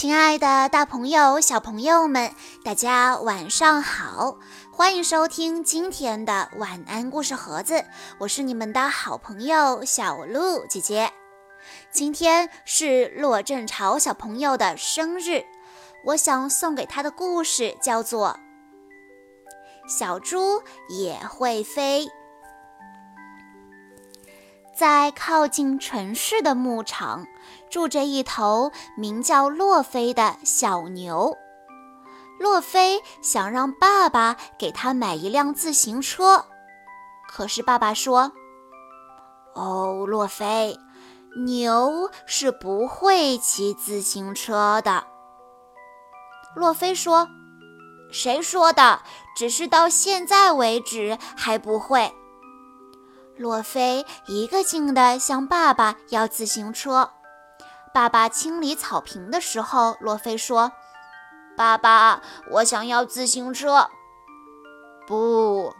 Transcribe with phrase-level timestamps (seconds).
[0.00, 2.32] 亲爱的，大朋友、小朋友们，
[2.64, 4.38] 大家晚上好！
[4.72, 7.84] 欢迎收听今天的晚安故事盒子，
[8.16, 11.12] 我是你们的好朋友小鹿姐姐。
[11.92, 15.44] 今天是骆正朝小朋友的生日，
[16.06, 18.38] 我想送给他的故事叫做
[19.98, 22.06] 《小猪也会飞》。
[24.74, 27.26] 在靠近城市的牧场，
[27.70, 31.36] 住着一头名叫洛菲的小牛。
[32.38, 36.46] 洛菲想让爸爸给他买一辆自行车，
[37.28, 38.32] 可是爸爸说
[39.54, 40.78] ：“哦，洛菲，
[41.44, 45.04] 牛是不会骑自行车的。”
[46.56, 47.28] 洛菲说
[48.10, 49.02] ：“谁说的？
[49.36, 52.12] 只是到现在为止还不会。”
[53.36, 57.10] 洛菲一个劲地向爸爸要自行车。
[57.92, 60.72] 爸爸清理草坪的时候，洛菲说
[61.56, 63.90] ：“爸爸，我想要自行车。”
[65.08, 65.74] 不。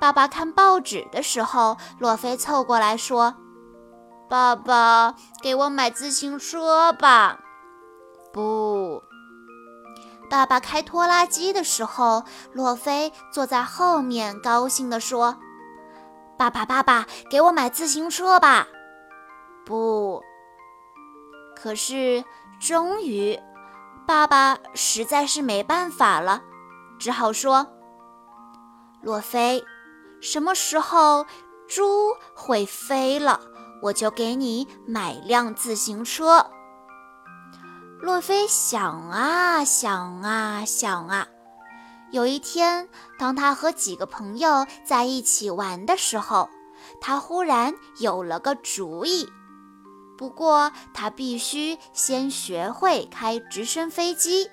[0.00, 3.34] 爸爸看报纸的时候，洛菲凑过来说
[4.30, 7.38] ：“爸爸，给我买自行车吧。”
[8.32, 9.02] 不。
[10.30, 15.36] 爸爸开拖拉机的时候，洛菲坐在后面，高兴地说。
[16.38, 18.68] 爸爸，爸爸，给我买自行车吧！
[19.66, 20.22] 不。
[21.60, 22.24] 可是，
[22.60, 23.36] 终于，
[24.06, 26.40] 爸爸实在是没办法了，
[27.00, 27.66] 只好说
[29.02, 29.64] ：“洛菲，
[30.20, 31.26] 什么时候
[31.66, 33.40] 猪会飞了，
[33.82, 36.48] 我就给你买辆自行车。”
[38.00, 41.26] 洛菲想啊想啊想啊。
[42.12, 46.48] 有一天，当他和几个朋友在一起玩的时候，
[47.00, 49.28] 他忽然有了个主意。
[50.18, 54.50] 不过，他必须先学会开直升飞机。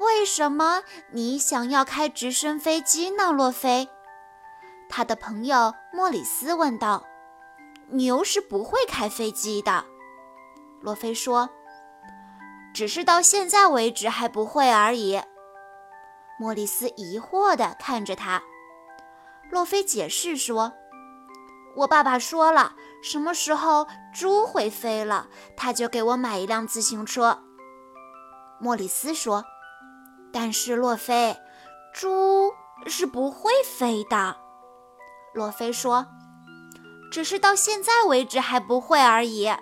[0.00, 0.82] 为什么
[1.12, 3.88] 你想要开直升飞机呢，洛菲？
[4.88, 7.04] 他的朋友莫里斯问道。
[7.90, 9.84] 牛是不会开飞机的，
[10.80, 11.50] 洛菲说，
[12.72, 15.20] 只是到现在为止还不会而已。
[16.40, 18.42] 莫里斯疑惑地看着他，
[19.50, 20.72] 洛菲解释说
[21.76, 25.28] ：“我爸爸说了，什么时候猪会飞了，
[25.58, 27.38] 他就给我买一辆自行车。”
[28.58, 29.44] 莫里斯说
[30.32, 31.36] ：“但是洛菲，
[31.92, 32.50] 猪
[32.86, 34.36] 是不会飞的。”
[35.34, 36.06] 洛菲说
[37.12, 39.52] ：“只是到现在为止还不会而已。”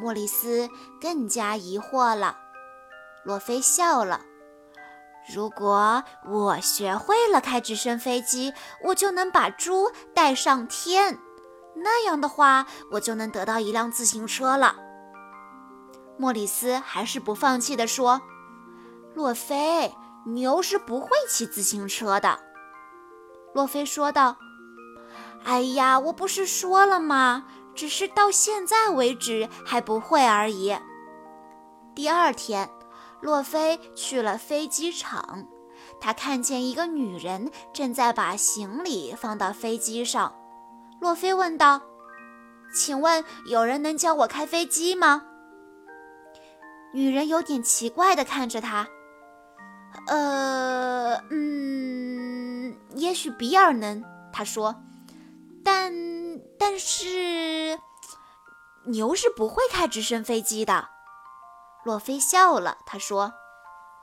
[0.00, 0.70] 莫里斯
[1.00, 2.38] 更加疑惑了。
[3.24, 4.22] 洛菲笑了。
[5.34, 8.54] 如果我学会了开直升飞机，
[8.84, 11.18] 我就能把猪带上天。
[11.82, 14.76] 那样的话，我就能得到一辆自行车了。
[16.16, 18.20] 莫里斯还是不放弃地说
[19.14, 19.94] ：“洛菲，
[20.26, 22.40] 牛是不会骑自行车的。”
[23.54, 24.36] 洛菲说道
[25.44, 27.44] ：“哎呀，我不是说了吗？
[27.74, 30.76] 只是到现在为止还不会而已。”
[31.94, 32.68] 第二天。
[33.20, 35.44] 洛菲去了飞机场，
[36.00, 40.37] 他看见一个女人正在把行李放到飞机上。
[41.00, 41.80] 洛菲问道
[42.74, 45.24] ：“请问有人能教我开飞机吗？”
[46.92, 48.88] 女人有点奇怪地看着他。
[50.08, 54.74] “呃，嗯，也许比尔能。”他说
[55.64, 55.92] ，“但
[56.58, 57.78] 但是
[58.86, 60.88] 牛是不会开直升飞机的。”
[61.84, 63.32] 洛菲笑了，他说：“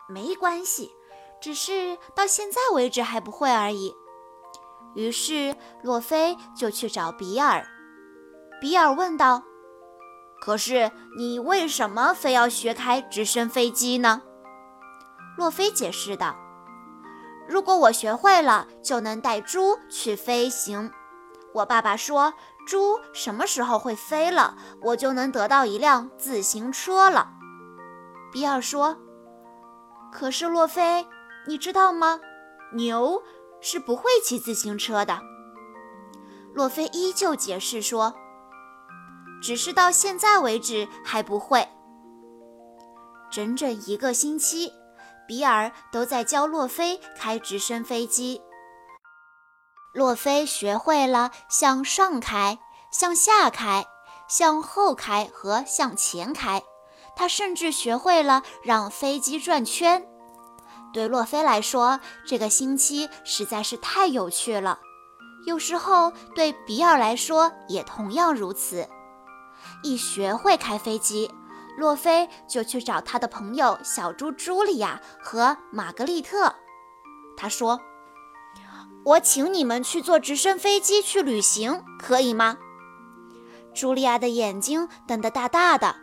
[0.10, 0.92] 没关系，
[1.42, 3.94] 只是到现在为止还不会而已。”
[4.96, 7.66] 于是洛菲就去找比尔。
[8.60, 9.44] 比尔问道
[10.42, 14.22] ：“可是你为什么非要学开直升飞机呢？”
[15.38, 16.36] 洛菲解释道
[17.48, 20.90] ：“如果我学会了，就能带猪去飞行。
[21.54, 22.34] 我爸爸说，
[22.66, 27.34] 猪什么时候会飞了，我就能得到一辆自行车了。”
[28.32, 28.98] 比尔说
[30.12, 31.06] ：“可是洛菲，
[31.48, 32.20] 你知道吗？
[32.74, 33.22] 牛
[33.66, 35.20] 是不会骑自行车的。”
[36.54, 38.14] 洛菲依旧解释说
[39.42, 41.68] ：“只是到现在为止还不会。”
[43.32, 44.72] 整整一个星期，
[45.28, 48.42] 比尔都在教洛菲开直升飞机。
[49.94, 52.60] 洛菲学会了向上开、
[52.92, 53.86] 向下开、
[54.30, 56.62] 向后开和向前开。
[57.18, 60.06] 他甚至学会了让飞机转圈。
[60.96, 64.80] 对洛菲来说，这个星期实在是太有趣了。
[65.46, 68.88] 有时候，对比尔来说也同样如此。
[69.84, 71.30] 一学会开飞机，
[71.78, 76.56] 洛菲就去找他的朋友小猪茱莉亚和玛格丽特。
[77.36, 77.82] 他说
[79.04, 82.58] ：“我请你们去坐直升飞机去旅行，可以吗？”
[83.76, 85.98] 茱莉亚的眼睛瞪得大大的，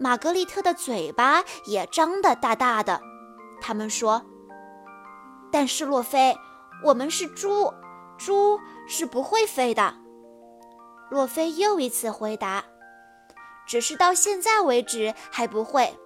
[0.00, 3.02] 玛格丽特的嘴巴也张得大大的。
[3.62, 4.20] 他们说
[5.52, 6.36] ：“但是洛菲，
[6.84, 7.72] 我们是猪，
[8.18, 9.94] 猪是不会飞的。”
[11.08, 12.64] 洛菲又一次回答
[13.66, 15.96] ：“只是到现在为止还不会。”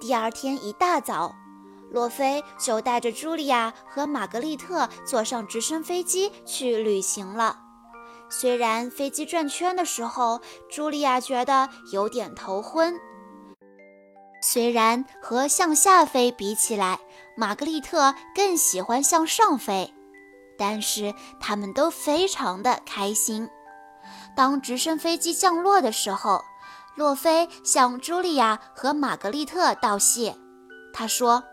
[0.00, 1.34] 第二天一大早，
[1.90, 7.58] 洛菲就带着茱莉亚和玛格丽特坐上直升飞机去旅行了。
[8.30, 10.40] 虽然飞机转圈的时候，
[10.70, 12.94] 茱莉亚觉得有点头昏；
[14.44, 16.98] 虽然和向下飞比起来，
[17.36, 19.94] 玛格丽特更喜欢向上飞，
[20.58, 23.48] 但是他们都非常的开心。
[24.34, 26.42] 当直升飞机降落的时候，
[26.96, 30.36] 洛菲向茱莉亚和玛格丽特道谢。
[30.92, 31.44] 他说：“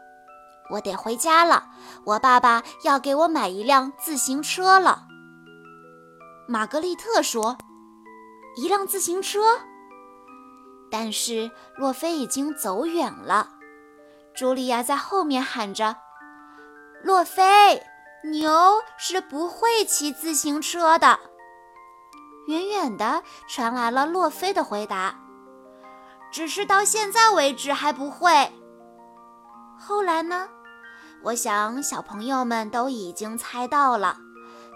[0.74, 1.70] 我得回家了，
[2.06, 5.06] 我爸爸要给我买一辆自行车了。”
[6.50, 7.56] 玛格丽特说
[8.58, 9.62] ：“一辆自行车。”
[10.92, 13.50] 但是洛菲已经走远了。
[14.36, 15.98] 茱莉亚在后面喊着
[17.04, 17.84] ：“洛菲，
[18.32, 18.52] 牛
[18.98, 21.20] 是不会骑自行车的。”
[22.48, 25.16] 远远的传来了洛菲的回答
[26.32, 28.52] ：“只是到现在为止还不会。”
[29.80, 30.50] 后来呢？
[31.22, 34.18] 我想小朋友们都已经猜到了。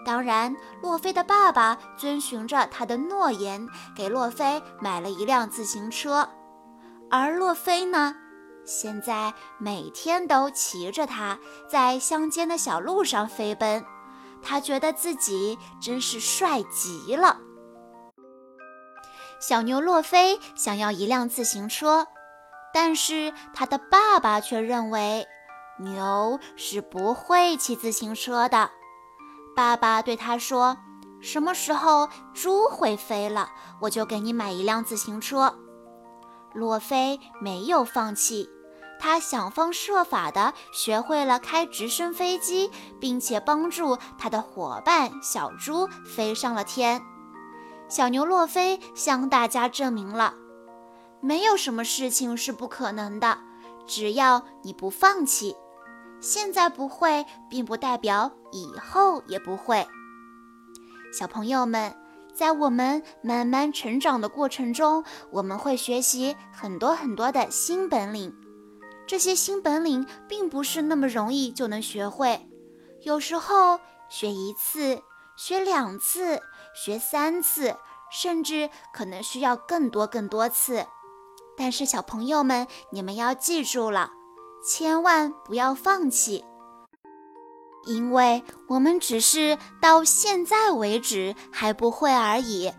[0.04, 3.66] 当然，洛菲的爸爸遵循着他的诺言，
[3.96, 6.28] 给洛菲买了一辆自行车。
[7.10, 8.14] 而洛菲呢，
[8.66, 13.84] 现在每天都骑着它在乡间的小路上飞奔，
[14.42, 17.38] 他觉得自己真是帅极了。
[19.40, 22.06] 小牛洛菲想要一辆自行车，
[22.72, 25.26] 但是他的爸爸却认为
[25.78, 28.70] 牛是不会骑自行车的。
[29.54, 30.76] 爸爸对他说
[31.20, 33.48] ：“什么时候猪会飞了，
[33.80, 35.54] 我就给你买一辆自行车。”
[36.52, 38.48] 洛菲没有放弃，
[39.00, 42.70] 他想方设法地学会了开直升飞机，
[43.00, 47.02] 并且帮助他的伙伴小猪飞上了天。
[47.88, 50.34] 小牛洛菲向大家证明了，
[51.20, 53.38] 没有什么事情是不可能的，
[53.86, 55.54] 只要你不放弃。
[56.24, 59.86] 现在不会，并不代表以后也不会。
[61.12, 61.94] 小朋友们，
[62.32, 68.34] 在我们慢慢成长的过程中，我们会学习很多很多的新本领。
[69.06, 72.48] 这些新本领并不是那么容易就能学会，
[73.02, 73.78] 有时候
[74.08, 75.02] 学一次。
[75.36, 76.40] 学两次，
[76.74, 77.76] 学三次，
[78.10, 80.86] 甚至可能需要更多更多次。
[81.56, 84.12] 但是小朋友们，你们要记住了，
[84.66, 86.42] 千万不要放弃，
[87.84, 92.72] 因为我们只是到现在为止还不会而已。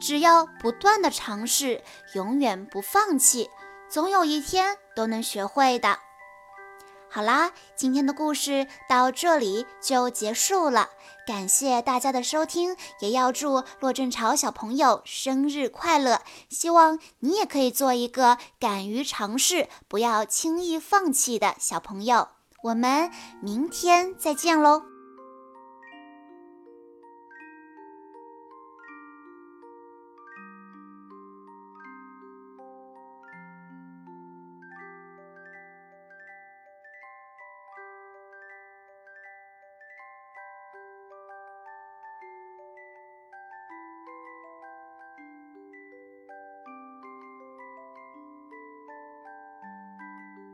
[0.00, 1.82] 只要不断的尝试，
[2.14, 3.50] 永远不放弃，
[3.88, 5.98] 总有一天都能学会的。
[7.14, 10.88] 好啦，今天的故事到这里就结束了。
[11.26, 16.22] 感谢大家的收听，也要祝骆正潮小朋友生日快乐！
[16.48, 22.28] 希望你也可以做一个敢于尝试、不要轻易放弃的小朋友。
[22.62, 23.10] 我们
[23.42, 24.91] 明天再见喽！